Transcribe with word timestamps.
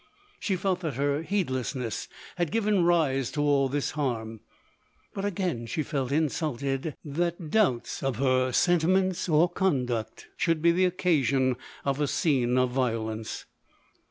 She 0.39 0.55
felt 0.55 0.79
that 0.79 0.95
her 0.95 1.21
heedlessness 1.21 2.07
had 2.37 2.49
given 2.51 2.83
rise 2.83 3.29
to 3.33 3.41
all 3.43 3.69
this 3.69 3.91
harm; 3.91 4.39
but 5.13 5.23
again 5.25 5.67
she 5.67 5.83
felt 5.83 6.11
insulted 6.11 6.95
that 7.05 7.51
doubts 7.51 8.01
of 8.01 8.15
her 8.15 8.51
sentiments 8.51 9.29
or 9.29 9.47
conduct 9.47 10.25
should 10.37 10.59
be 10.59 10.71
the 10.71 10.85
occasion 10.85 11.55
of 11.85 12.01
a 12.01 12.07
scene 12.07 12.57
of 12.57 12.71
violence. 12.71 13.45